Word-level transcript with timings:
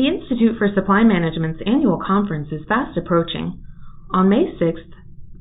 The 0.00 0.08
Institute 0.08 0.56
for 0.56 0.72
Supply 0.72 1.04
Management's 1.04 1.60
annual 1.66 2.00
conference 2.00 2.48
is 2.50 2.64
fast 2.66 2.96
approaching. 2.96 3.62
On 4.14 4.30
May 4.30 4.48
6th, 4.56 4.94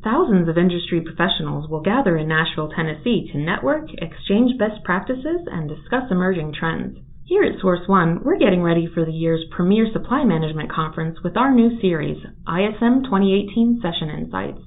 thousands 0.04 0.50
of 0.50 0.58
industry 0.58 1.00
professionals 1.00 1.70
will 1.70 1.80
gather 1.80 2.18
in 2.18 2.28
Nashville, 2.28 2.68
Tennessee 2.68 3.30
to 3.32 3.38
network, 3.38 3.88
exchange 3.94 4.60
best 4.60 4.84
practices, 4.84 5.48
and 5.48 5.70
discuss 5.70 6.12
emerging 6.12 6.52
trends. 6.60 6.98
Here 7.24 7.44
at 7.44 7.62
Source 7.62 7.88
One, 7.88 8.20
we're 8.22 8.38
getting 8.38 8.62
ready 8.62 8.86
for 8.86 9.06
the 9.06 9.14
year's 9.14 9.46
premier 9.50 9.88
supply 9.94 10.26
management 10.26 10.70
conference 10.70 11.24
with 11.24 11.38
our 11.38 11.56
new 11.56 11.80
series, 11.80 12.20
ISM 12.46 13.08
2018 13.08 13.80
Session 13.82 14.10
Insights. 14.10 14.60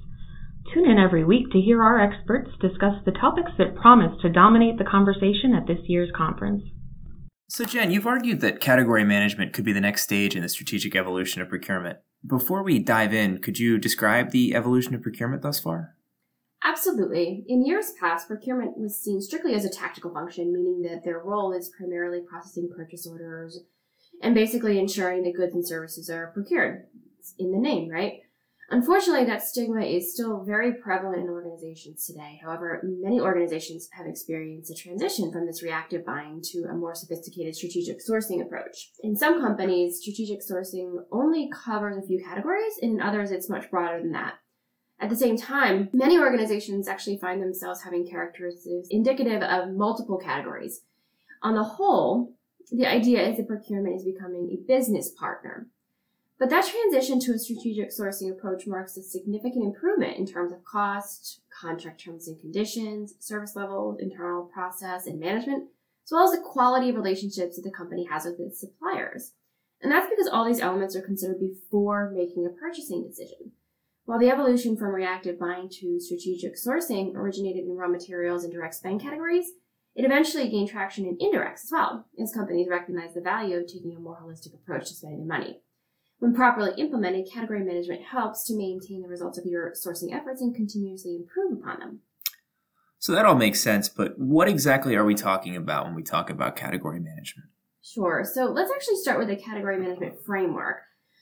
Tune 0.73 0.89
in 0.89 0.97
every 0.97 1.23
week 1.23 1.51
to 1.51 1.61
hear 1.61 1.83
our 1.83 2.01
experts 2.01 2.49
discuss 2.59 2.95
the 3.05 3.11
topics 3.11 3.51
that 3.59 3.75
promise 3.75 4.19
to 4.23 4.29
dominate 4.29 4.79
the 4.79 4.89
conversation 4.89 5.53
at 5.53 5.67
this 5.67 5.85
year's 5.85 6.09
conference. 6.17 6.63
So, 7.53 7.65
Jen, 7.65 7.91
you've 7.91 8.07
argued 8.07 8.41
that 8.41 8.61
category 8.61 9.03
management 9.03 9.53
could 9.53 9.63
be 9.63 9.73
the 9.73 9.79
next 9.79 10.01
stage 10.01 10.35
in 10.35 10.41
the 10.41 10.49
strategic 10.49 10.95
evolution 10.95 11.39
of 11.39 11.49
procurement. 11.49 11.99
Before 12.25 12.63
we 12.63 12.79
dive 12.79 13.13
in, 13.13 13.37
could 13.37 13.59
you 13.59 13.77
describe 13.77 14.31
the 14.31 14.55
evolution 14.55 14.95
of 14.95 15.03
procurement 15.03 15.43
thus 15.43 15.59
far? 15.59 15.95
Absolutely. 16.63 17.45
In 17.47 17.63
years 17.63 17.91
past, 17.99 18.27
procurement 18.27 18.79
was 18.79 18.99
seen 18.99 19.21
strictly 19.21 19.53
as 19.53 19.65
a 19.65 19.69
tactical 19.69 20.11
function, 20.11 20.51
meaning 20.51 20.81
that 20.81 21.03
their 21.03 21.19
role 21.19 21.53
is 21.53 21.71
primarily 21.77 22.21
processing 22.27 22.71
purchase 22.75 23.05
orders 23.05 23.59
and 24.23 24.33
basically 24.33 24.79
ensuring 24.79 25.21
that 25.21 25.35
goods 25.35 25.53
and 25.53 25.67
services 25.67 26.09
are 26.09 26.31
procured. 26.33 26.87
It's 27.19 27.35
in 27.37 27.51
the 27.51 27.59
name, 27.59 27.87
right? 27.87 28.21
Unfortunately, 28.69 29.25
that 29.25 29.43
stigma 29.43 29.81
is 29.81 30.13
still 30.13 30.43
very 30.43 30.73
prevalent 30.73 31.21
in 31.21 31.29
organizations 31.29 32.05
today. 32.05 32.39
However, 32.41 32.81
many 32.83 33.19
organizations 33.19 33.89
have 33.91 34.07
experienced 34.07 34.71
a 34.71 34.75
transition 34.75 35.31
from 35.31 35.45
this 35.45 35.61
reactive 35.61 36.05
buying 36.05 36.41
to 36.51 36.63
a 36.69 36.73
more 36.73 36.95
sophisticated 36.95 37.55
strategic 37.55 37.97
sourcing 37.99 38.41
approach. 38.41 38.91
In 39.01 39.15
some 39.15 39.41
companies, 39.41 39.99
strategic 39.99 40.39
sourcing 40.39 41.03
only 41.11 41.49
covers 41.53 41.97
a 41.97 42.07
few 42.07 42.23
categories, 42.23 42.73
and 42.81 42.93
in 42.93 43.01
others, 43.01 43.31
it's 43.31 43.49
much 43.49 43.69
broader 43.69 43.99
than 43.99 44.13
that. 44.13 44.35
At 44.99 45.09
the 45.09 45.15
same 45.17 45.37
time, 45.37 45.89
many 45.91 46.17
organizations 46.17 46.87
actually 46.87 47.17
find 47.17 47.41
themselves 47.41 47.83
having 47.83 48.07
characteristics 48.07 48.87
indicative 48.89 49.41
of 49.41 49.75
multiple 49.75 50.17
categories. 50.17 50.81
On 51.41 51.55
the 51.55 51.63
whole, 51.63 52.33
the 52.71 52.85
idea 52.85 53.27
is 53.27 53.35
that 53.37 53.47
procurement 53.47 53.97
is 53.97 54.05
becoming 54.05 54.49
a 54.49 54.65
business 54.65 55.11
partner 55.11 55.67
but 56.43 56.49
that 56.49 56.69
transition 56.69 57.21
to 57.21 57.31
a 57.31 57.39
strategic 57.39 57.89
sourcing 57.89 58.29
approach 58.29 58.67
marks 58.67 58.97
a 58.97 59.01
significant 59.01 59.63
improvement 59.63 60.17
in 60.17 60.25
terms 60.25 60.51
of 60.51 60.61
cost, 60.65 61.39
contract 61.57 62.03
terms 62.03 62.27
and 62.27 62.37
conditions, 62.37 63.13
service 63.21 63.55
levels, 63.55 63.97
internal 64.01 64.49
process, 64.53 65.07
and 65.07 65.21
management, 65.21 65.69
as 66.05 66.11
well 66.11 66.25
as 66.25 66.31
the 66.31 66.43
quality 66.43 66.89
of 66.89 66.97
relationships 66.97 67.55
that 67.55 67.61
the 67.61 67.71
company 67.71 68.05
has 68.11 68.25
with 68.25 68.41
its 68.41 68.59
suppliers. 68.59 69.31
And 69.81 69.89
that's 69.89 70.09
because 70.09 70.27
all 70.27 70.43
these 70.43 70.59
elements 70.59 70.97
are 70.97 71.01
considered 71.01 71.39
before 71.39 72.11
making 72.13 72.45
a 72.45 72.49
purchasing 72.49 73.07
decision. 73.07 73.53
While 74.03 74.19
the 74.19 74.29
evolution 74.29 74.75
from 74.75 74.93
reactive 74.93 75.39
buying 75.39 75.69
to 75.79 75.97
strategic 76.01 76.55
sourcing 76.57 77.15
originated 77.15 77.63
in 77.63 77.77
raw 77.77 77.87
materials 77.87 78.43
and 78.43 78.51
direct 78.51 78.75
spend 78.75 79.01
categories, 79.01 79.53
it 79.95 80.03
eventually 80.03 80.49
gained 80.49 80.67
traction 80.67 81.05
in 81.05 81.17
indirects 81.19 81.63
as 81.63 81.69
well, 81.71 82.05
as 82.21 82.33
companies 82.33 82.67
recognized 82.69 83.15
the 83.15 83.21
value 83.21 83.55
of 83.55 83.67
taking 83.67 83.95
a 83.95 83.99
more 84.01 84.19
holistic 84.21 84.53
approach 84.53 84.89
to 84.89 84.93
spending 84.93 85.25
their 85.25 85.39
money. 85.39 85.61
When 86.23 86.33
properly 86.33 86.71
implemented, 86.77 87.27
category 87.29 87.65
management 87.65 88.03
helps 88.03 88.45
to 88.45 88.55
maintain 88.55 89.01
the 89.01 89.09
results 89.09 89.37
of 89.37 89.45
your 89.45 89.73
sourcing 89.73 90.15
efforts 90.15 90.39
and 90.39 90.55
continuously 90.55 91.17
improve 91.17 91.59
upon 91.59 91.79
them. 91.81 91.99
So 92.97 93.11
that 93.11 93.25
all 93.25 93.35
makes 93.35 93.59
sense, 93.59 93.89
but 93.89 94.17
what 94.17 94.47
exactly 94.47 94.95
are 94.95 95.03
we 95.03 95.15
talking 95.15 95.57
about 95.57 95.83
when 95.83 95.95
we 95.95 96.01
talk 96.01 96.29
about 96.29 96.55
category 96.55 97.01
management? 97.01 97.49
Sure. 97.81 98.23
So 98.23 98.45
let's 98.45 98.71
actually 98.73 99.01
start 99.01 99.19
with 99.19 99.27
the 99.27 99.35
category 99.35 99.77
management 99.77 100.13
framework. 100.25 100.77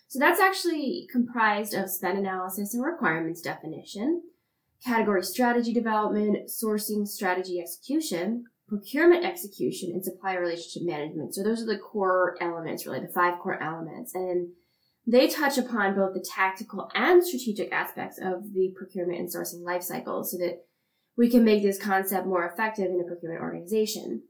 So 0.07 0.19
that's 0.19 0.39
actually 0.39 1.07
comprised 1.11 1.73
of 1.73 1.89
spend 1.89 2.19
analysis 2.19 2.75
and 2.75 2.85
requirements 2.85 3.41
definition, 3.41 4.21
category 4.85 5.23
strategy 5.23 5.73
development, 5.73 6.47
sourcing 6.47 7.07
strategy 7.07 7.59
execution, 7.59 8.43
procurement 8.67 9.25
execution, 9.25 9.93
and 9.93 10.05
supplier 10.05 10.41
relationship 10.41 10.83
management. 10.85 11.33
So 11.33 11.41
those 11.41 11.63
are 11.63 11.65
the 11.65 11.79
core 11.79 12.37
elements, 12.39 12.85
really, 12.85 12.99
the 12.99 13.11
five 13.11 13.39
core 13.39 13.59
elements. 13.59 14.13
And 14.13 14.49
they 15.05 15.27
touch 15.27 15.57
upon 15.57 15.95
both 15.95 16.13
the 16.13 16.25
tactical 16.35 16.89
and 16.93 17.25
strategic 17.25 17.71
aspects 17.71 18.19
of 18.19 18.53
the 18.53 18.73
procurement 18.75 19.19
and 19.19 19.29
sourcing 19.29 19.63
life 19.63 19.83
cycle 19.83 20.23
so 20.23 20.37
that 20.37 20.65
we 21.17 21.29
can 21.29 21.43
make 21.43 21.63
this 21.63 21.81
concept 21.81 22.27
more 22.27 22.45
effective 22.45 22.85
in 22.85 23.01
a 23.01 23.03
procurement 23.03 23.41
organization. 23.41 24.23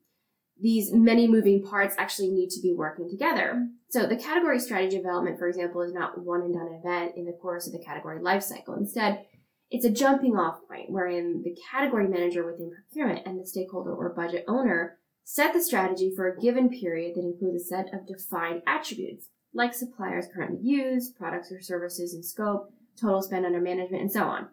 These 0.59 0.93
many 0.93 1.27
moving 1.27 1.63
parts 1.63 1.95
actually 1.97 2.29
need 2.29 2.49
to 2.51 2.61
be 2.61 2.73
working 2.73 3.09
together. 3.09 3.67
So 3.89 4.05
the 4.05 4.15
category 4.15 4.59
strategy 4.59 4.97
development, 4.97 5.39
for 5.39 5.47
example, 5.47 5.81
is 5.81 5.93
not 5.93 6.23
one 6.23 6.41
and 6.41 6.53
done 6.53 6.79
event 6.79 7.13
in 7.17 7.25
the 7.25 7.33
course 7.33 7.67
of 7.67 7.73
the 7.73 7.83
category 7.83 8.21
life 8.21 8.43
cycle. 8.43 8.75
Instead, 8.75 9.25
it's 9.69 9.85
a 9.85 9.89
jumping 9.89 10.35
off 10.35 10.59
point 10.67 10.89
wherein 10.89 11.41
the 11.43 11.57
category 11.71 12.07
manager 12.07 12.45
within 12.45 12.71
procurement 12.71 13.25
and 13.25 13.39
the 13.39 13.45
stakeholder 13.45 13.93
or 13.93 14.13
budget 14.13 14.45
owner 14.47 14.97
set 15.23 15.53
the 15.53 15.61
strategy 15.61 16.11
for 16.15 16.27
a 16.27 16.39
given 16.39 16.69
period 16.69 17.15
that 17.15 17.23
includes 17.23 17.63
a 17.63 17.65
set 17.65 17.93
of 17.93 18.07
defined 18.07 18.61
attributes 18.67 19.29
like 19.53 19.73
suppliers 19.73 20.27
currently 20.33 20.59
use, 20.61 21.11
products 21.11 21.51
or 21.51 21.61
services 21.61 22.13
in 22.13 22.23
scope, 22.23 22.73
total 22.99 23.21
spend 23.21 23.45
under 23.45 23.61
management, 23.61 24.01
and 24.01 24.11
so 24.11 24.23
on. 24.23 24.47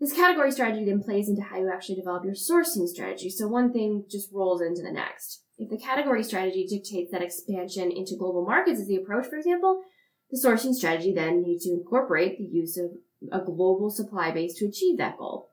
This 0.00 0.12
category 0.12 0.52
strategy 0.52 0.84
then 0.84 1.02
plays 1.02 1.28
into 1.28 1.42
how 1.42 1.58
you 1.58 1.70
actually 1.72 1.96
develop 1.96 2.24
your 2.24 2.34
sourcing 2.34 2.86
strategy, 2.86 3.30
so 3.30 3.48
one 3.48 3.72
thing 3.72 4.04
just 4.08 4.32
rolls 4.32 4.62
into 4.62 4.82
the 4.82 4.92
next. 4.92 5.42
If 5.58 5.70
the 5.70 5.78
category 5.78 6.22
strategy 6.22 6.66
dictates 6.68 7.10
that 7.10 7.22
expansion 7.22 7.90
into 7.90 8.16
global 8.16 8.44
markets 8.44 8.78
is 8.78 8.86
the 8.86 8.96
approach, 8.96 9.26
for 9.26 9.36
example, 9.36 9.82
the 10.30 10.38
sourcing 10.38 10.72
strategy 10.72 11.12
then 11.12 11.42
needs 11.42 11.64
to 11.64 11.72
incorporate 11.72 12.38
the 12.38 12.44
use 12.44 12.78
of 12.78 12.92
a 13.32 13.44
global 13.44 13.90
supply 13.90 14.30
base 14.30 14.54
to 14.54 14.66
achieve 14.66 14.98
that 14.98 15.18
goal. 15.18 15.50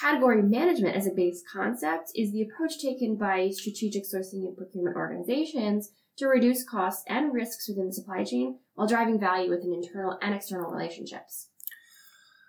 Category 0.00 0.42
management 0.42 0.96
as 0.96 1.06
a 1.06 1.12
base 1.12 1.42
concept 1.52 2.10
is 2.14 2.32
the 2.32 2.42
approach 2.42 2.80
taken 2.80 3.16
by 3.16 3.50
strategic 3.50 4.04
sourcing 4.04 4.46
and 4.46 4.56
procurement 4.56 4.96
organizations 4.96 5.90
to 6.18 6.26
reduce 6.26 6.64
costs 6.64 7.04
and 7.08 7.32
risks 7.32 7.68
within 7.68 7.86
the 7.86 7.92
supply 7.92 8.24
chain 8.24 8.58
while 8.74 8.86
driving 8.86 9.18
value 9.18 9.50
within 9.50 9.72
internal 9.72 10.18
and 10.22 10.34
external 10.34 10.70
relationships. 10.70 11.48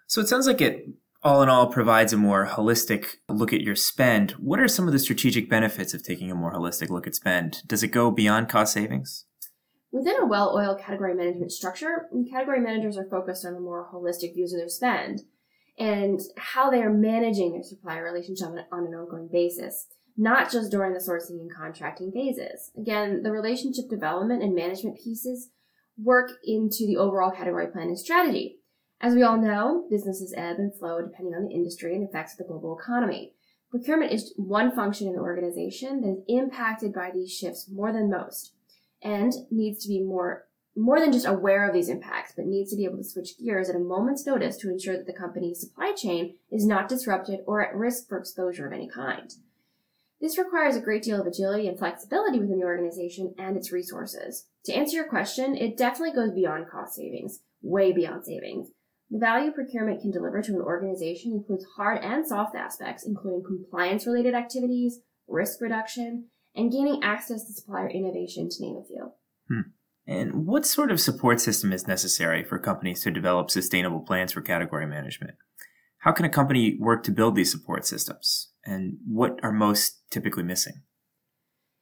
So 0.07 0.21
it 0.21 0.27
sounds 0.27 0.47
like 0.47 0.61
it 0.61 0.87
all 1.23 1.41
in 1.41 1.49
all 1.49 1.67
provides 1.67 2.13
a 2.13 2.17
more 2.17 2.45
holistic 2.45 3.15
look 3.27 3.51
at 3.51 3.61
your 3.61 3.75
spend. 3.75 4.31
What 4.33 4.59
are 4.59 4.67
some 4.67 4.85
of 4.85 4.93
the 4.93 4.99
strategic 4.99 5.49
benefits 5.49 5.93
of 5.95 6.03
taking 6.03 6.29
a 6.29 6.35
more 6.35 6.53
holistic 6.53 6.89
look 6.89 7.07
at 7.07 7.15
spend? 7.15 7.63
Does 7.65 7.81
it 7.81 7.87
go 7.87 8.11
beyond 8.11 8.47
cost 8.47 8.73
savings? 8.73 9.25
Within 9.91 10.21
a 10.21 10.25
well 10.25 10.55
oiled 10.55 10.79
category 10.79 11.15
management 11.15 11.51
structure, 11.51 12.07
category 12.29 12.59
managers 12.59 12.97
are 12.97 13.09
focused 13.09 13.45
on 13.45 13.55
a 13.55 13.59
more 13.59 13.89
holistic 13.91 14.35
views 14.35 14.53
of 14.53 14.59
their 14.59 14.69
spend 14.69 15.21
and 15.79 16.19
how 16.37 16.69
they 16.69 16.81
are 16.81 16.93
managing 16.93 17.53
their 17.53 17.63
supplier 17.63 18.03
relationship 18.03 18.49
on 18.71 18.85
an 18.85 18.93
ongoing 18.93 19.27
basis 19.31 19.87
not 20.17 20.51
just 20.51 20.71
during 20.71 20.93
the 20.93 20.99
sourcing 20.99 21.41
and 21.41 21.53
contracting 21.53 22.11
phases. 22.11 22.71
Again, 22.77 23.23
the 23.23 23.31
relationship 23.31 23.89
development 23.89 24.41
and 24.41 24.55
management 24.55 24.97
pieces 24.97 25.49
work 25.97 26.31
into 26.43 26.85
the 26.85 26.97
overall 26.97 27.31
category 27.31 27.67
planning 27.67 27.95
strategy. 27.95 28.57
As 29.01 29.13
we 29.13 29.23
all 29.23 29.37
know, 29.37 29.87
businesses 29.89 30.33
ebb 30.37 30.57
and 30.57 30.73
flow 30.73 31.01
depending 31.01 31.33
on 31.33 31.45
the 31.45 31.53
industry 31.53 31.95
and 31.95 32.07
effects 32.07 32.33
of 32.33 32.37
the 32.39 32.43
global 32.45 32.77
economy. 32.77 33.33
Procurement 33.69 34.13
is 34.13 34.33
one 34.37 34.73
function 34.73 35.07
in 35.07 35.13
the 35.13 35.19
organization 35.19 36.01
that 36.01 36.11
is 36.11 36.23
impacted 36.27 36.93
by 36.93 37.11
these 37.13 37.31
shifts 37.31 37.69
more 37.69 37.91
than 37.91 38.09
most 38.09 38.53
and 39.03 39.33
needs 39.51 39.83
to 39.83 39.89
be 39.89 40.01
more 40.01 40.45
more 40.77 40.99
than 40.99 41.13
just 41.13 41.25
aware 41.25 41.65
of 41.65 41.73
these 41.73 41.87
impacts, 41.87 42.33
but 42.35 42.45
needs 42.45 42.69
to 42.69 42.75
be 42.75 42.83
able 42.83 42.97
to 42.97 43.03
switch 43.03 43.39
gears 43.39 43.69
at 43.69 43.77
a 43.77 43.79
moment's 43.79 44.25
notice 44.25 44.57
to 44.57 44.69
ensure 44.69 44.97
that 44.97 45.07
the 45.07 45.13
company's 45.13 45.61
supply 45.61 45.93
chain 45.93 46.35
is 46.51 46.65
not 46.65 46.89
disrupted 46.89 47.39
or 47.47 47.65
at 47.65 47.73
risk 47.73 48.09
for 48.09 48.17
exposure 48.17 48.67
of 48.67 48.73
any 48.73 48.89
kind. 48.89 49.31
This 50.21 50.37
requires 50.37 50.75
a 50.75 50.81
great 50.81 51.03
deal 51.03 51.19
of 51.19 51.27
agility 51.27 51.67
and 51.67 51.77
flexibility 51.77 52.39
within 52.39 52.59
the 52.59 52.65
organization 52.65 53.35
and 53.37 53.57
its 53.57 53.71
resources. 53.71 54.47
To 54.65 54.73
answer 54.73 54.95
your 54.95 55.09
question, 55.09 55.55
it 55.55 55.77
definitely 55.77 56.15
goes 56.15 56.33
beyond 56.33 56.69
cost 56.69 56.95
savings, 56.95 57.39
way 57.61 57.91
beyond 57.91 58.25
savings. 58.25 58.69
The 59.09 59.19
value 59.19 59.51
procurement 59.51 60.01
can 60.01 60.11
deliver 60.11 60.41
to 60.41 60.53
an 60.53 60.61
organization 60.61 61.33
includes 61.33 61.65
hard 61.75 62.03
and 62.03 62.25
soft 62.25 62.55
aspects, 62.55 63.05
including 63.05 63.43
compliance 63.45 64.07
related 64.07 64.33
activities, 64.33 64.99
risk 65.27 65.61
reduction, 65.61 66.29
and 66.55 66.71
gaining 66.71 67.03
access 67.03 67.45
to 67.45 67.53
supplier 67.53 67.89
innovation, 67.89 68.49
to 68.49 68.61
name 68.61 68.77
a 68.77 68.87
few. 68.87 69.11
Hmm. 69.47 69.69
And 70.07 70.45
what 70.47 70.65
sort 70.65 70.91
of 70.91 70.99
support 70.99 71.41
system 71.41 71.73
is 71.73 71.87
necessary 71.87 72.43
for 72.43 72.57
companies 72.57 73.01
to 73.03 73.11
develop 73.11 73.51
sustainable 73.51 74.01
plans 74.01 74.31
for 74.31 74.41
category 74.41 74.87
management? 74.87 75.35
How 75.99 76.11
can 76.11 76.25
a 76.25 76.29
company 76.29 76.77
work 76.79 77.03
to 77.03 77.11
build 77.11 77.35
these 77.35 77.51
support 77.51 77.85
systems? 77.85 78.51
And 78.65 78.97
what 79.07 79.39
are 79.43 79.51
most 79.51 80.01
typically 80.09 80.43
missing? 80.43 80.83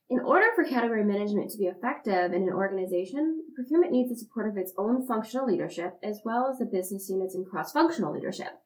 In 0.10 0.20
order 0.20 0.48
for 0.54 0.64
category 0.64 1.04
management 1.04 1.50
to 1.52 1.58
be 1.58 1.66
effective 1.66 2.34
in 2.34 2.44
an 2.44 2.54
organization, 2.54 3.44
procurement 3.56 3.92
needs 3.92 4.10
the 4.10 4.16
support 4.16 4.50
of 4.50 4.58
its 4.58 4.74
own 4.78 5.08
functional 5.08 5.48
leadership 5.48 5.98
as 6.04 6.22
well 6.26 6.50
as 6.52 6.60
the 6.60 6.66
business 6.66 7.10
units 7.10 7.34
and 7.34 7.46
cross 7.46 7.72
functional 7.72 8.14
leadership. 8.14 8.60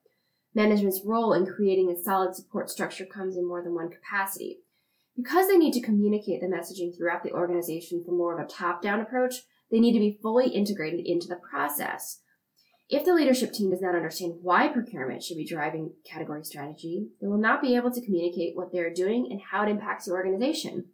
Management's 0.54 1.02
role 1.04 1.32
in 1.32 1.46
creating 1.46 1.90
a 1.90 2.02
solid 2.02 2.34
support 2.34 2.68
structure 2.68 3.06
comes 3.06 3.36
in 3.36 3.46
more 3.46 3.62
than 3.62 3.74
one 3.74 3.90
capacity. 3.90 4.58
Because 5.16 5.48
they 5.48 5.56
need 5.56 5.72
to 5.72 5.80
communicate 5.80 6.40
the 6.40 6.46
messaging 6.46 6.96
throughout 6.96 7.22
the 7.22 7.32
organization 7.32 8.02
for 8.04 8.12
more 8.12 8.38
of 8.38 8.44
a 8.44 8.48
top 8.48 8.82
down 8.82 9.00
approach, 9.00 9.42
They 9.70 9.80
need 9.80 9.92
to 9.92 9.98
be 9.98 10.18
fully 10.22 10.48
integrated 10.48 11.04
into 11.04 11.28
the 11.28 11.36
process. 11.36 12.20
If 12.90 13.04
the 13.04 13.12
leadership 13.12 13.52
team 13.52 13.70
does 13.70 13.82
not 13.82 13.94
understand 13.94 14.38
why 14.40 14.68
procurement 14.68 15.22
should 15.22 15.36
be 15.36 15.46
driving 15.46 15.92
category 16.04 16.42
strategy, 16.44 17.08
they 17.20 17.26
will 17.26 17.38
not 17.38 17.60
be 17.60 17.76
able 17.76 17.90
to 17.90 18.00
communicate 18.00 18.56
what 18.56 18.72
they 18.72 18.78
are 18.78 18.92
doing 18.92 19.28
and 19.30 19.40
how 19.50 19.62
it 19.62 19.70
impacts 19.70 20.06
the 20.06 20.12
organization. 20.12 20.86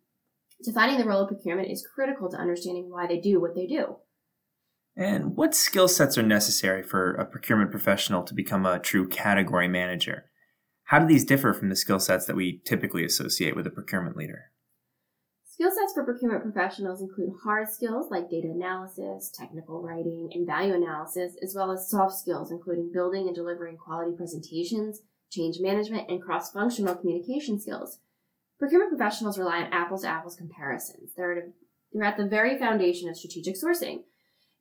Defining 0.64 0.98
the 0.98 1.04
role 1.04 1.22
of 1.22 1.28
procurement 1.28 1.70
is 1.70 1.86
critical 1.94 2.28
to 2.30 2.36
understanding 2.36 2.90
why 2.90 3.06
they 3.06 3.20
do 3.20 3.40
what 3.40 3.54
they 3.54 3.66
do. 3.66 3.96
And 4.96 5.36
what 5.36 5.54
skill 5.54 5.86
sets 5.86 6.18
are 6.18 6.22
necessary 6.22 6.82
for 6.82 7.14
a 7.14 7.24
procurement 7.24 7.70
professional 7.70 8.24
to 8.24 8.34
become 8.34 8.66
a 8.66 8.80
true 8.80 9.08
category 9.08 9.68
manager? 9.68 10.30
How 10.84 10.98
do 10.98 11.06
these 11.06 11.24
differ 11.24 11.52
from 11.52 11.68
the 11.68 11.76
skill 11.76 12.00
sets 12.00 12.26
that 12.26 12.36
we 12.36 12.60
typically 12.64 13.04
associate 13.04 13.54
with 13.54 13.66
a 13.66 13.70
procurement 13.70 14.16
leader? 14.16 14.50
Skill 15.54 15.70
sets 15.70 15.92
for 15.92 16.02
procurement 16.02 16.42
professionals 16.42 17.00
include 17.00 17.32
hard 17.44 17.68
skills 17.68 18.10
like 18.10 18.28
data 18.28 18.48
analysis, 18.48 19.30
technical 19.30 19.80
writing, 19.80 20.28
and 20.32 20.44
value 20.44 20.74
analysis, 20.74 21.36
as 21.44 21.54
well 21.54 21.70
as 21.70 21.88
soft 21.88 22.14
skills 22.14 22.50
including 22.50 22.90
building 22.92 23.28
and 23.28 23.36
delivering 23.36 23.76
quality 23.76 24.16
presentations, 24.16 25.02
change 25.30 25.60
management, 25.60 26.10
and 26.10 26.20
cross 26.20 26.50
functional 26.50 26.96
communication 26.96 27.60
skills. 27.60 28.00
Procurement 28.58 28.90
professionals 28.90 29.38
rely 29.38 29.58
on 29.58 29.72
apples 29.72 30.02
to 30.02 30.08
apples 30.08 30.34
comparisons. 30.34 31.12
They're, 31.16 31.50
they're 31.92 32.02
at 32.02 32.16
the 32.16 32.26
very 32.26 32.58
foundation 32.58 33.08
of 33.08 33.16
strategic 33.16 33.54
sourcing. 33.54 34.00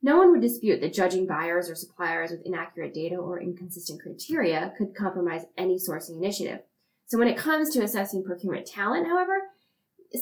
No 0.00 0.16
one 0.18 0.30
would 0.30 0.42
dispute 0.42 0.80
that 0.80 0.94
judging 0.94 1.26
buyers 1.26 1.68
or 1.68 1.74
suppliers 1.74 2.30
with 2.30 2.46
inaccurate 2.46 2.94
data 2.94 3.16
or 3.16 3.40
inconsistent 3.40 4.00
criteria 4.00 4.72
could 4.78 4.94
compromise 4.94 5.46
any 5.58 5.76
sourcing 5.76 6.18
initiative. 6.18 6.60
So 7.06 7.18
when 7.18 7.26
it 7.26 7.36
comes 7.36 7.70
to 7.70 7.82
assessing 7.82 8.22
procurement 8.22 8.68
talent, 8.68 9.08
however, 9.08 9.50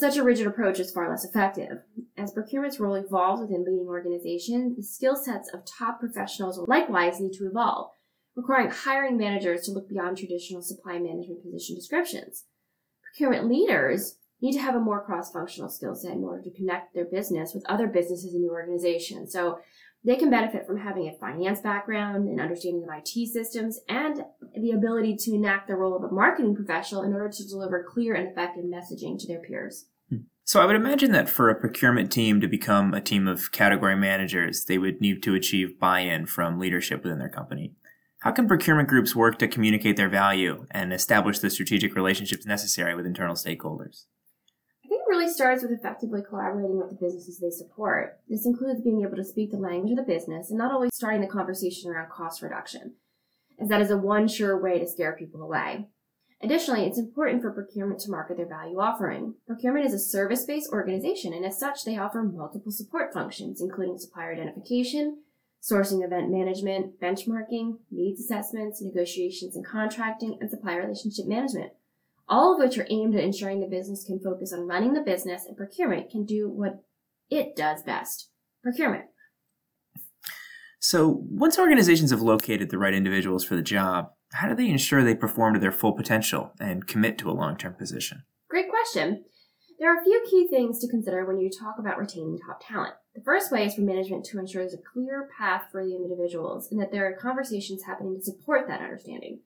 such 0.00 0.16
a 0.16 0.24
rigid 0.24 0.46
approach 0.46 0.80
is 0.80 0.90
far 0.90 1.08
less 1.10 1.24
effective. 1.24 1.82
As 2.16 2.32
procurement's 2.32 2.80
role 2.80 2.94
evolves 2.94 3.42
within 3.42 3.64
leading 3.64 3.86
organizations, 3.86 4.76
the 4.76 4.82
skill 4.82 5.16
sets 5.16 5.50
of 5.52 5.64
top 5.66 6.00
professionals 6.00 6.58
will 6.58 6.66
likewise 6.68 7.20
need 7.20 7.32
to 7.34 7.46
evolve, 7.46 7.90
requiring 8.34 8.70
hiring 8.70 9.16
managers 9.16 9.62
to 9.62 9.72
look 9.72 9.88
beyond 9.88 10.16
traditional 10.16 10.62
supply 10.62 10.94
management 10.94 11.42
position 11.42 11.76
descriptions. 11.76 12.44
Procurement 13.04 13.48
leaders 13.48 14.16
need 14.40 14.52
to 14.52 14.60
have 14.60 14.74
a 14.74 14.80
more 14.80 15.04
cross-functional 15.04 15.68
skill 15.68 15.94
set 15.94 16.12
in 16.12 16.24
order 16.24 16.42
to 16.42 16.50
connect 16.50 16.94
their 16.94 17.04
business 17.04 17.52
with 17.54 17.64
other 17.68 17.86
businesses 17.86 18.34
in 18.34 18.42
the 18.42 18.50
organization. 18.50 19.28
So 19.28 19.58
they 20.04 20.16
can 20.16 20.30
benefit 20.30 20.66
from 20.66 20.78
having 20.78 21.08
a 21.08 21.16
finance 21.18 21.60
background, 21.60 22.28
an 22.28 22.40
understanding 22.40 22.82
of 22.82 22.90
IT 22.96 23.28
systems, 23.28 23.80
and 23.88 24.24
the 24.60 24.72
ability 24.72 25.16
to 25.16 25.34
enact 25.34 25.68
the 25.68 25.76
role 25.76 25.96
of 25.96 26.02
a 26.02 26.12
marketing 26.12 26.54
professional 26.54 27.02
in 27.02 27.12
order 27.12 27.28
to 27.28 27.48
deliver 27.48 27.84
clear 27.84 28.14
and 28.14 28.28
effective 28.28 28.64
messaging 28.64 29.18
to 29.18 29.28
their 29.28 29.40
peers. 29.40 29.86
Hmm. 30.08 30.18
So 30.44 30.60
I 30.60 30.66
would 30.66 30.76
imagine 30.76 31.12
that 31.12 31.28
for 31.28 31.48
a 31.48 31.54
procurement 31.54 32.10
team 32.10 32.40
to 32.40 32.48
become 32.48 32.94
a 32.94 33.00
team 33.00 33.28
of 33.28 33.52
category 33.52 33.96
managers, 33.96 34.64
they 34.64 34.78
would 34.78 35.00
need 35.00 35.22
to 35.22 35.34
achieve 35.34 35.78
buy-in 35.78 36.26
from 36.26 36.58
leadership 36.58 37.04
within 37.04 37.20
their 37.20 37.28
company. 37.28 37.72
How 38.20 38.32
can 38.32 38.48
procurement 38.48 38.88
groups 38.88 39.16
work 39.16 39.38
to 39.38 39.48
communicate 39.48 39.96
their 39.96 40.08
value 40.08 40.66
and 40.70 40.92
establish 40.92 41.38
the 41.38 41.50
strategic 41.50 41.94
relationships 41.94 42.46
necessary 42.46 42.94
with 42.94 43.06
internal 43.06 43.34
stakeholders? 43.34 44.06
Really 45.12 45.30
starts 45.30 45.62
with 45.62 45.72
effectively 45.72 46.22
collaborating 46.26 46.78
with 46.78 46.88
the 46.88 46.96
businesses 46.96 47.38
they 47.38 47.50
support. 47.50 48.18
This 48.28 48.46
includes 48.46 48.80
being 48.80 49.02
able 49.02 49.16
to 49.16 49.24
speak 49.24 49.50
the 49.50 49.58
language 49.58 49.90
of 49.90 49.98
the 49.98 50.10
business 50.10 50.48
and 50.48 50.58
not 50.58 50.72
always 50.72 50.90
starting 50.94 51.20
the 51.20 51.26
conversation 51.26 51.90
around 51.90 52.10
cost 52.10 52.40
reduction, 52.40 52.94
as 53.60 53.68
that 53.68 53.82
is 53.82 53.90
a 53.90 53.98
one 53.98 54.26
sure 54.26 54.58
way 54.60 54.78
to 54.78 54.88
scare 54.88 55.12
people 55.12 55.42
away. 55.42 55.88
Additionally, 56.40 56.86
it's 56.86 56.98
important 56.98 57.42
for 57.42 57.52
procurement 57.52 58.00
to 58.00 58.10
market 58.10 58.38
their 58.38 58.48
value 58.48 58.80
offering. 58.80 59.34
Procurement 59.46 59.84
is 59.84 59.92
a 59.92 59.98
service 59.98 60.46
based 60.46 60.70
organization, 60.72 61.34
and 61.34 61.44
as 61.44 61.60
such, 61.60 61.84
they 61.84 61.98
offer 61.98 62.22
multiple 62.22 62.72
support 62.72 63.12
functions, 63.12 63.60
including 63.60 63.98
supplier 63.98 64.32
identification, 64.32 65.18
sourcing 65.62 66.02
event 66.02 66.30
management, 66.30 66.98
benchmarking, 66.98 67.76
needs 67.90 68.18
assessments, 68.18 68.80
negotiations 68.80 69.56
and 69.56 69.66
contracting, 69.66 70.38
and 70.40 70.50
supplier 70.50 70.80
relationship 70.80 71.26
management 71.26 71.72
all 72.28 72.54
of 72.54 72.58
which 72.58 72.78
are 72.78 72.86
aimed 72.90 73.14
at 73.14 73.24
ensuring 73.24 73.60
the 73.60 73.66
business 73.66 74.04
can 74.04 74.20
focus 74.20 74.52
on 74.52 74.66
running 74.66 74.94
the 74.94 75.00
business 75.00 75.46
and 75.46 75.56
procurement 75.56 76.10
can 76.10 76.24
do 76.24 76.48
what 76.48 76.82
it 77.30 77.56
does 77.56 77.82
best 77.82 78.30
procurement. 78.62 79.04
So, 80.78 81.22
once 81.28 81.58
organizations 81.58 82.10
have 82.10 82.22
located 82.22 82.70
the 82.70 82.78
right 82.78 82.92
individuals 82.92 83.44
for 83.44 83.54
the 83.54 83.62
job, 83.62 84.10
how 84.32 84.48
do 84.48 84.54
they 84.54 84.68
ensure 84.68 85.04
they 85.04 85.14
perform 85.14 85.54
to 85.54 85.60
their 85.60 85.70
full 85.70 85.92
potential 85.92 86.52
and 86.58 86.86
commit 86.86 87.18
to 87.18 87.30
a 87.30 87.32
long 87.32 87.56
term 87.56 87.74
position? 87.74 88.24
Great 88.48 88.68
question. 88.68 89.24
There 89.78 89.92
are 89.92 90.00
a 90.00 90.04
few 90.04 90.24
key 90.30 90.48
things 90.48 90.78
to 90.80 90.88
consider 90.88 91.24
when 91.24 91.40
you 91.40 91.50
talk 91.50 91.76
about 91.78 91.98
retaining 91.98 92.38
top 92.38 92.60
talent. 92.66 92.94
The 93.14 93.22
first 93.24 93.50
way 93.50 93.66
is 93.66 93.74
for 93.74 93.80
management 93.80 94.24
to 94.26 94.38
ensure 94.38 94.62
there's 94.62 94.74
a 94.74 94.92
clear 94.92 95.28
path 95.36 95.64
for 95.72 95.84
the 95.84 95.96
individuals 95.96 96.68
and 96.70 96.80
that 96.80 96.92
there 96.92 97.06
are 97.06 97.16
conversations 97.16 97.82
happening 97.82 98.14
to 98.14 98.22
support 98.22 98.68
that 98.68 98.80
understanding. 98.80 99.40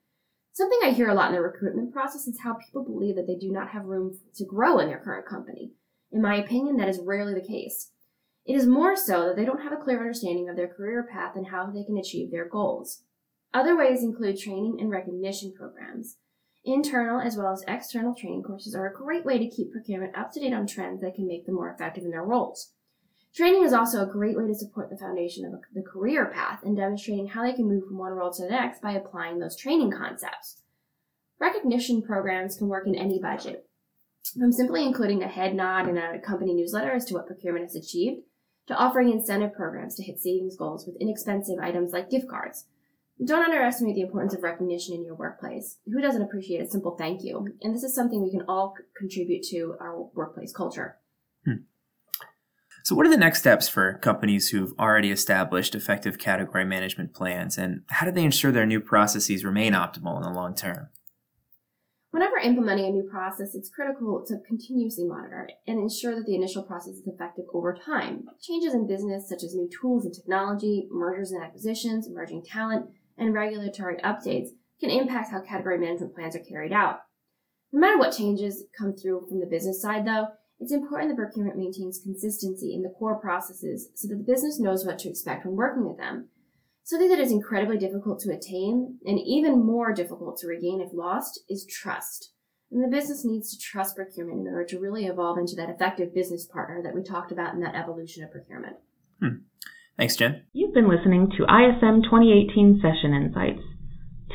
Something 0.56 0.78
I 0.82 0.92
hear 0.92 1.10
a 1.10 1.14
lot 1.14 1.28
in 1.28 1.34
the 1.34 1.42
recruitment 1.42 1.92
process 1.92 2.26
is 2.26 2.40
how 2.42 2.54
people 2.54 2.82
believe 2.82 3.16
that 3.16 3.26
they 3.26 3.36
do 3.36 3.52
not 3.52 3.68
have 3.72 3.84
room 3.84 4.18
to 4.36 4.44
grow 4.46 4.78
in 4.78 4.88
their 4.88 4.98
current 4.98 5.28
company. 5.28 5.72
In 6.10 6.22
my 6.22 6.36
opinion, 6.36 6.78
that 6.78 6.88
is 6.88 6.98
rarely 6.98 7.34
the 7.34 7.46
case. 7.46 7.90
It 8.46 8.56
is 8.56 8.66
more 8.66 8.96
so 8.96 9.26
that 9.26 9.36
they 9.36 9.44
don't 9.44 9.62
have 9.62 9.74
a 9.74 9.76
clear 9.76 10.00
understanding 10.00 10.48
of 10.48 10.56
their 10.56 10.72
career 10.72 11.06
path 11.12 11.36
and 11.36 11.48
how 11.48 11.66
they 11.66 11.84
can 11.84 11.98
achieve 11.98 12.30
their 12.30 12.48
goals. 12.48 13.02
Other 13.52 13.76
ways 13.76 14.02
include 14.02 14.38
training 14.38 14.78
and 14.80 14.90
recognition 14.90 15.52
programs. 15.52 16.16
Internal 16.64 17.20
as 17.20 17.36
well 17.36 17.52
as 17.52 17.62
external 17.68 18.14
training 18.14 18.42
courses 18.42 18.74
are 18.74 18.86
a 18.86 18.96
great 18.96 19.26
way 19.26 19.38
to 19.38 19.54
keep 19.54 19.72
procurement 19.72 20.16
up 20.16 20.32
to 20.32 20.40
date 20.40 20.54
on 20.54 20.66
trends 20.66 21.02
that 21.02 21.16
can 21.16 21.26
make 21.26 21.44
them 21.44 21.56
more 21.56 21.70
effective 21.70 22.02
in 22.02 22.12
their 22.12 22.24
roles. 22.24 22.72
Training 23.36 23.64
is 23.64 23.74
also 23.74 24.02
a 24.02 24.10
great 24.10 24.34
way 24.34 24.46
to 24.46 24.54
support 24.54 24.88
the 24.88 24.96
foundation 24.96 25.44
of 25.44 25.60
the 25.74 25.82
career 25.82 26.24
path 26.24 26.60
and 26.64 26.74
demonstrating 26.74 27.28
how 27.28 27.42
they 27.42 27.52
can 27.52 27.68
move 27.68 27.84
from 27.84 27.98
one 27.98 28.12
role 28.12 28.32
to 28.32 28.42
the 28.42 28.48
next 28.48 28.80
by 28.80 28.92
applying 28.92 29.38
those 29.38 29.54
training 29.54 29.90
concepts. 29.90 30.62
Recognition 31.38 32.00
programs 32.00 32.56
can 32.56 32.68
work 32.68 32.86
in 32.86 32.94
any 32.94 33.20
budget, 33.20 33.68
from 34.38 34.52
simply 34.52 34.86
including 34.86 35.22
a 35.22 35.28
head 35.28 35.54
nod 35.54 35.86
in 35.86 35.98
a 35.98 36.18
company 36.18 36.54
newsletter 36.54 36.92
as 36.92 37.04
to 37.04 37.14
what 37.14 37.26
procurement 37.26 37.66
has 37.66 37.76
achieved, 37.76 38.22
to 38.68 38.74
offering 38.74 39.12
incentive 39.12 39.52
programs 39.52 39.96
to 39.96 40.02
hit 40.02 40.18
savings 40.18 40.56
goals 40.56 40.86
with 40.86 40.96
inexpensive 40.98 41.58
items 41.60 41.92
like 41.92 42.08
gift 42.08 42.28
cards. 42.28 42.64
Don't 43.22 43.44
underestimate 43.44 43.96
the 43.96 44.00
importance 44.00 44.34
of 44.34 44.42
recognition 44.42 44.94
in 44.94 45.04
your 45.04 45.14
workplace. 45.14 45.76
Who 45.84 46.00
doesn't 46.00 46.22
appreciate 46.22 46.62
a 46.62 46.70
simple 46.70 46.96
thank 46.96 47.22
you? 47.22 47.46
And 47.60 47.74
this 47.74 47.82
is 47.82 47.94
something 47.94 48.22
we 48.22 48.30
can 48.30 48.46
all 48.48 48.74
contribute 48.96 49.42
to 49.50 49.76
our 49.78 50.08
workplace 50.14 50.54
culture. 50.54 50.96
Hmm. 51.44 51.64
So, 52.86 52.94
what 52.94 53.04
are 53.04 53.10
the 53.10 53.16
next 53.16 53.40
steps 53.40 53.68
for 53.68 53.94
companies 53.94 54.50
who've 54.50 54.72
already 54.78 55.10
established 55.10 55.74
effective 55.74 56.18
category 56.18 56.64
management 56.64 57.14
plans, 57.14 57.58
and 57.58 57.82
how 57.88 58.06
do 58.06 58.12
they 58.12 58.22
ensure 58.22 58.52
their 58.52 58.64
new 58.64 58.80
processes 58.80 59.44
remain 59.44 59.72
optimal 59.72 60.16
in 60.18 60.22
the 60.22 60.30
long 60.30 60.54
term? 60.54 60.90
Whenever 62.12 62.36
implementing 62.36 62.84
a 62.84 62.90
new 62.90 63.02
process, 63.10 63.56
it's 63.56 63.68
critical 63.68 64.24
to 64.28 64.38
continuously 64.46 65.04
monitor 65.04 65.48
and 65.66 65.80
ensure 65.80 66.14
that 66.14 66.26
the 66.26 66.36
initial 66.36 66.62
process 66.62 66.94
is 66.94 67.08
effective 67.08 67.46
over 67.52 67.74
time. 67.74 68.22
Changes 68.40 68.72
in 68.72 68.86
business, 68.86 69.28
such 69.28 69.42
as 69.42 69.56
new 69.56 69.68
tools 69.68 70.04
and 70.04 70.14
technology, 70.14 70.86
mergers 70.88 71.32
and 71.32 71.42
acquisitions, 71.42 72.06
emerging 72.06 72.44
talent, 72.44 72.86
and 73.18 73.34
regulatory 73.34 73.96
updates, 74.04 74.50
can 74.78 74.90
impact 74.90 75.32
how 75.32 75.40
category 75.40 75.76
management 75.76 76.14
plans 76.14 76.36
are 76.36 76.44
carried 76.48 76.72
out. 76.72 77.00
No 77.72 77.80
matter 77.80 77.98
what 77.98 78.16
changes 78.16 78.62
come 78.78 78.94
through 78.94 79.26
from 79.28 79.40
the 79.40 79.46
business 79.46 79.82
side, 79.82 80.06
though, 80.06 80.28
it's 80.58 80.72
important 80.72 81.10
that 81.10 81.16
procurement 81.16 81.58
maintains 81.58 82.00
consistency 82.02 82.74
in 82.74 82.82
the 82.82 82.94
core 82.98 83.18
processes 83.18 83.90
so 83.94 84.08
that 84.08 84.16
the 84.16 84.32
business 84.32 84.58
knows 84.58 84.86
what 84.86 84.98
to 85.00 85.08
expect 85.08 85.44
when 85.44 85.54
working 85.54 85.86
with 85.86 85.98
them. 85.98 86.28
Something 86.82 87.08
that 87.10 87.18
is 87.18 87.32
incredibly 87.32 87.78
difficult 87.78 88.20
to 88.20 88.32
attain 88.32 88.98
and 89.04 89.18
even 89.18 89.66
more 89.66 89.92
difficult 89.92 90.38
to 90.38 90.46
regain 90.46 90.80
if 90.80 90.94
lost 90.94 91.40
is 91.48 91.66
trust. 91.66 92.32
And 92.70 92.82
the 92.82 92.96
business 92.96 93.24
needs 93.24 93.50
to 93.50 93.62
trust 93.62 93.96
procurement 93.96 94.40
in 94.40 94.52
order 94.52 94.64
to 94.66 94.78
really 94.78 95.06
evolve 95.06 95.38
into 95.38 95.56
that 95.56 95.70
effective 95.70 96.14
business 96.14 96.46
partner 96.46 96.82
that 96.82 96.94
we 96.94 97.02
talked 97.02 97.32
about 97.32 97.54
in 97.54 97.60
that 97.60 97.74
evolution 97.74 98.24
of 98.24 98.30
procurement. 98.30 98.76
Hmm. 99.20 99.42
Thanks, 99.96 100.16
Jen. 100.16 100.44
You've 100.52 100.74
been 100.74 100.88
listening 100.88 101.30
to 101.36 101.44
ISM 101.44 102.02
2018 102.02 102.80
Session 102.82 103.14
Insights. 103.14 103.62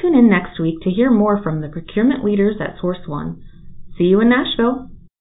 Tune 0.01 0.15
in 0.15 0.29
next 0.29 0.59
week 0.59 0.81
to 0.81 0.89
hear 0.89 1.09
more 1.09 1.41
from 1.41 1.61
the 1.61 1.69
procurement 1.69 2.23
leaders 2.23 2.57
at 2.61 2.79
Source 2.79 3.05
One. 3.07 3.43
See 3.97 4.05
you 4.05 4.21
in 4.21 4.29
Nashville. 4.29 4.90